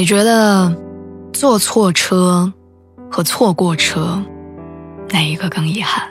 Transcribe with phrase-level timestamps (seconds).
[0.00, 0.74] 你觉得
[1.30, 2.50] 坐错车
[3.10, 4.18] 和错过车
[5.10, 6.08] 哪一个更遗憾？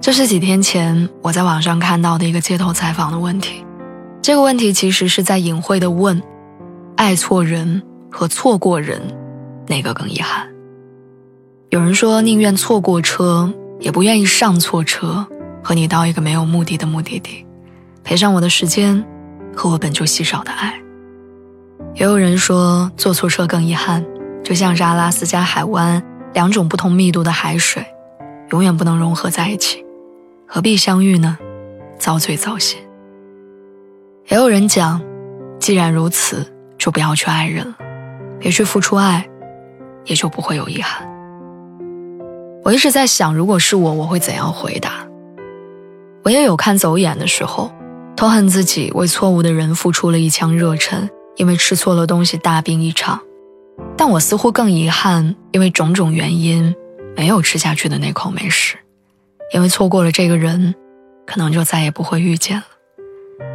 [0.00, 3.64] 这是几天前我在网上看到的一个街头采访的问题。
[4.20, 6.20] 这个问题其实是在隐晦的问：
[6.96, 9.00] 爱错人和错过人
[9.68, 10.48] 哪个更遗憾？
[11.70, 15.24] 有人说宁愿错过车，也不愿意上错车，
[15.62, 17.46] 和你到一个没有目的的目的地，
[18.02, 19.04] 赔上我的时间
[19.54, 20.81] 和我本就稀少的爱。
[21.94, 24.04] 也有人说，坐错车更遗憾，
[24.42, 27.84] 就像是阿拉斯加海湾两种不同密度的海水，
[28.50, 29.84] 永远不能融合在一起，
[30.46, 31.36] 何必相遇呢？
[31.98, 32.80] 遭罪遭险。
[34.28, 35.02] 也有人讲，
[35.58, 37.76] 既然如此，就不要去爱人了，
[38.40, 39.28] 别去付出爱，
[40.06, 41.06] 也就不会有遗憾。
[42.64, 45.06] 我一直在想，如果是我，我会怎样回答？
[46.22, 47.70] 我也有看走眼的时候，
[48.16, 51.08] 痛恨自己为错误的人付出了一腔热忱。
[51.36, 53.20] 因为吃错了东西大病一场，
[53.96, 56.74] 但我似乎更遗憾，因为种种原因
[57.16, 58.76] 没有吃下去的那口美食，
[59.52, 60.74] 因为错过了这个人，
[61.26, 62.64] 可能就再也不会遇见了。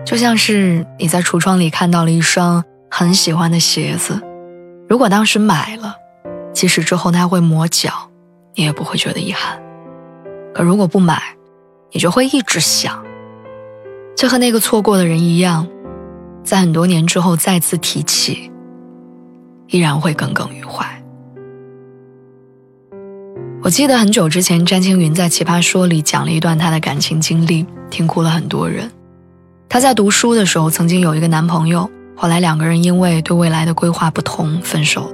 [0.06, 4.22] 就像是你在橱窗里看到了一双很喜欢的鞋子，
[4.90, 5.96] 如果当时买了，
[6.54, 8.10] 即使之后它会磨脚，
[8.56, 9.62] 你也不会觉得遗憾。
[10.54, 11.22] 可如果不买，
[11.92, 13.04] 你就会一直想，
[14.16, 15.68] 就和那个错过的人一样。
[16.48, 18.50] 在很多年之后再次提起，
[19.68, 20.88] 依然会耿耿于怀。
[23.62, 28.90] 我记得很久之前，詹青云在《奇葩说》里讲了一段她的感情经历，听哭了很多人。
[29.68, 35.14] 她在读书的时候曾经有一个男朋友，后来两个人因为对未来的规划不同分手。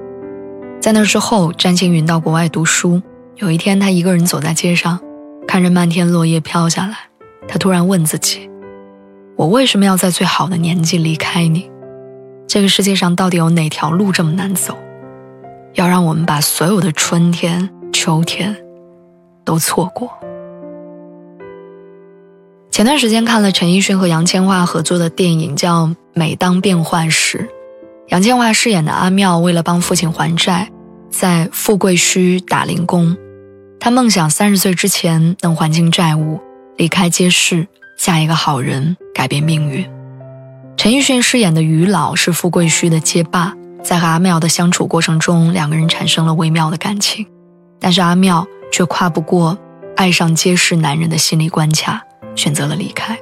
[0.79, 3.01] 在那之后，詹青云到国外读书。
[3.37, 4.99] 有一天，她一个人走在街上，
[5.47, 6.95] 看着漫天落叶飘下来，
[7.47, 8.51] 她突然问自己。
[9.35, 11.69] 我为什么要在最好的年纪离开你？
[12.47, 14.77] 这个世界上到底有哪条路这么难走，
[15.73, 18.55] 要让我们把所有的春天、秋天
[19.43, 20.11] 都错过？
[22.69, 27.39] 前段时间看了陈奕迅和杨千嬅合作的电影，叫《每当变幻时》。
[28.09, 30.69] 杨千嬅饰演的阿妙，为了帮父亲还债，
[31.09, 33.17] 在富贵墟打零工。
[33.79, 36.39] 她梦想三十岁之前能还清债务，
[36.77, 37.67] 离开街市。
[38.03, 39.89] 嫁一个好人，改变命运。
[40.75, 47.25] 陈奕迅饰演的于老是富贵墟的街霸，在和阿妙的相处过程中，两个人产生了微妙的感情，
[47.79, 49.57] 但是阿妙却跨不过
[49.95, 52.01] 爱上街市男人的心理关卡，
[52.35, 53.17] 选择了离开。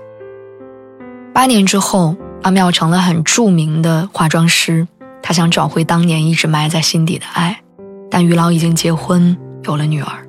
[1.32, 4.88] 八年之后，阿妙成了很著名的化妆师，
[5.22, 7.62] 他想找回当年一直埋在心底的爱，
[8.10, 10.28] 但于老已经结婚，有了女儿。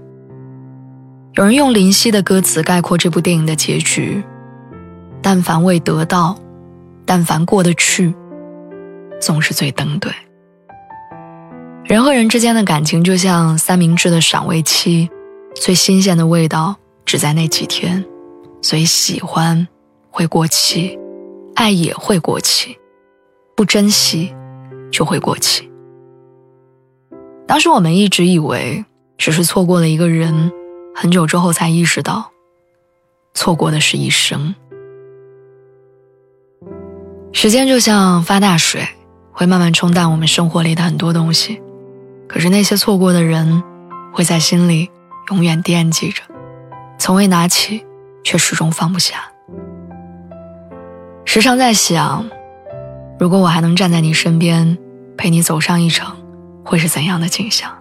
[1.37, 4.23] 有人用林夕的歌词概括这部电影的结局。
[5.23, 6.37] 但凡未得到，
[7.07, 8.13] 但凡过得去，
[9.21, 10.13] 总是最登对。
[11.85, 15.09] 人和人之间的感情就像三明治的赏味期，
[15.55, 16.75] 最新鲜的味道
[17.05, 18.05] 只在那几天，
[18.61, 19.67] 所以喜欢
[20.11, 20.99] 会过期，
[21.55, 22.77] 爱也会过期，
[23.55, 24.35] 不珍惜
[24.91, 25.71] 就会过期。
[27.47, 28.85] 当时我们一直以为
[29.19, 30.51] 只是错过了一个人，
[30.95, 32.31] 很久之后才意识到，
[33.35, 34.55] 错过的是一生。
[37.33, 38.87] 时间就像发大水，
[39.33, 41.61] 会慢慢冲淡我们生活里的很多东西。
[42.29, 43.63] 可是那些错过的人，
[44.13, 44.89] 会在心里
[45.31, 46.23] 永远惦记着，
[46.99, 47.85] 从未拿起，
[48.23, 49.25] 却始终放不下。
[51.25, 52.25] 时常在想，
[53.19, 54.77] 如果我还能站在你身边，
[55.17, 56.15] 陪你走上一程，
[56.65, 57.73] 会是怎样的景象？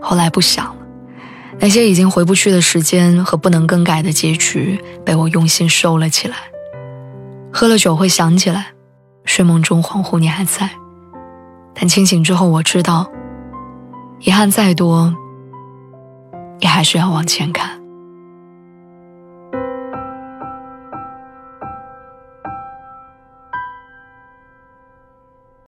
[0.00, 0.86] 后来不想了，
[1.58, 6.36] 那些已经回不去的时间和不能更改的结局，被我用心收了起来。
[7.56, 8.66] 喝了酒会想起来，
[9.24, 10.68] 睡梦中恍惚你还在，
[11.72, 13.08] 但清醒之后我知道，
[14.18, 15.14] 遗憾再多，
[16.58, 17.80] 也还是要往前看。